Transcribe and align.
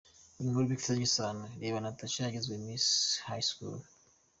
Inkuru 0.41 0.69
bifitanye 0.71 1.03
isano: 1.09 1.45
Irebe 1.57 1.79
Natacha 1.81 2.19
yagizwe 2.23 2.53
Miss 2.65 2.85
High 3.29 3.45
School. 3.49 3.79